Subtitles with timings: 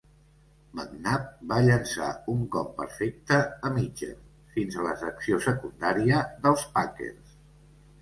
[0.77, 4.19] McNabb va llançar un cop perfecte a Mitchell
[4.57, 7.43] fins a la secció secundària dels Packers.